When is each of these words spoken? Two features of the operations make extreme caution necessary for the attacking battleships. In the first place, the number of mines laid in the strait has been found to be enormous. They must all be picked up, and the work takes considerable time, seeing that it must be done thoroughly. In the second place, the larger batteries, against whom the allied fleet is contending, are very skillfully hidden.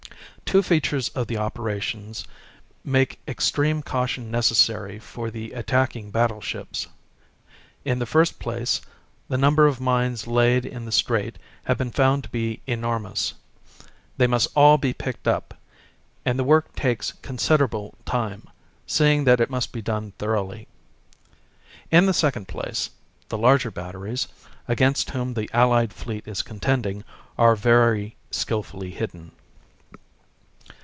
Two 0.45 0.61
features 0.61 1.07
of 1.15 1.27
the 1.27 1.37
operations 1.37 2.25
make 2.83 3.21
extreme 3.25 3.81
caution 3.81 4.29
necessary 4.29 4.99
for 4.99 5.31
the 5.31 5.53
attacking 5.53 6.11
battleships. 6.11 6.87
In 7.85 7.99
the 7.99 8.05
first 8.05 8.37
place, 8.37 8.81
the 9.29 9.37
number 9.37 9.65
of 9.65 9.79
mines 9.79 10.27
laid 10.27 10.65
in 10.65 10.83
the 10.83 10.91
strait 10.91 11.37
has 11.63 11.77
been 11.77 11.89
found 11.91 12.23
to 12.25 12.29
be 12.31 12.59
enormous. 12.67 13.33
They 14.17 14.27
must 14.27 14.49
all 14.53 14.77
be 14.77 14.91
picked 14.93 15.25
up, 15.25 15.53
and 16.25 16.37
the 16.37 16.43
work 16.43 16.75
takes 16.75 17.13
considerable 17.21 17.95
time, 18.03 18.45
seeing 18.85 19.23
that 19.23 19.39
it 19.39 19.49
must 19.49 19.71
be 19.71 19.81
done 19.81 20.11
thoroughly. 20.19 20.67
In 21.91 22.07
the 22.07 22.13
second 22.13 22.49
place, 22.49 22.89
the 23.29 23.37
larger 23.37 23.71
batteries, 23.71 24.27
against 24.67 25.11
whom 25.11 25.33
the 25.33 25.49
allied 25.53 25.93
fleet 25.93 26.27
is 26.27 26.41
contending, 26.41 27.05
are 27.37 27.55
very 27.55 28.17
skillfully 28.31 28.89
hidden. 28.91 29.31